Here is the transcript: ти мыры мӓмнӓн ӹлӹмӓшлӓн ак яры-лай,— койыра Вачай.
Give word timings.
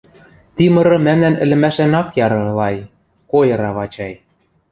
ти 0.55 0.63
мыры 0.73 0.97
мӓмнӓн 1.05 1.35
ӹлӹмӓшлӓн 1.43 1.93
ак 2.01 2.07
яры-лай,— 2.25 2.77
койыра 3.31 3.69
Вачай. 3.77 4.13